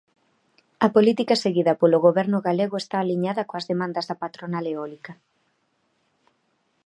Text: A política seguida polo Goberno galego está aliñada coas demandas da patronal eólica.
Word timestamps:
A 0.85 0.87
política 0.95 1.35
seguida 1.43 1.73
polo 1.81 2.03
Goberno 2.07 2.39
galego 2.47 2.75
está 2.79 2.97
aliñada 2.99 3.47
coas 3.49 3.67
demandas 3.71 4.07
da 4.09 4.19
patronal 4.23 4.65
eólica. 4.73 5.13